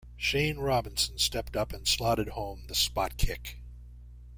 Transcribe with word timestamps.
Shane 0.17 0.57
Robinson 0.57 1.19
stepped 1.19 1.55
up 1.55 1.71
and 1.71 1.87
slotted 1.87 2.29
home 2.29 2.63
the 2.65 2.73
spot-kick. 2.73 3.59